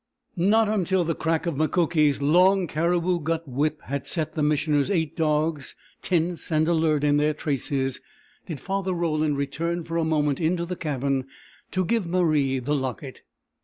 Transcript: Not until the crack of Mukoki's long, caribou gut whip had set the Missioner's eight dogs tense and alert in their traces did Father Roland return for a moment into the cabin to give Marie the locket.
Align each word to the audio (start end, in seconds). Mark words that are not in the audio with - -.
Not 0.35 0.67
until 0.67 1.03
the 1.03 1.13
crack 1.13 1.45
of 1.45 1.57
Mukoki's 1.57 2.23
long, 2.23 2.65
caribou 2.65 3.19
gut 3.19 3.47
whip 3.47 3.83
had 3.83 4.07
set 4.07 4.33
the 4.33 4.41
Missioner's 4.41 4.89
eight 4.89 5.15
dogs 5.15 5.75
tense 6.01 6.51
and 6.51 6.67
alert 6.67 7.03
in 7.03 7.17
their 7.17 7.35
traces 7.35 8.01
did 8.47 8.59
Father 8.59 8.93
Roland 8.95 9.37
return 9.37 9.83
for 9.83 9.97
a 9.97 10.03
moment 10.03 10.41
into 10.41 10.65
the 10.65 10.75
cabin 10.75 11.27
to 11.69 11.85
give 11.85 12.07
Marie 12.07 12.57
the 12.57 12.73
locket. 12.73 13.21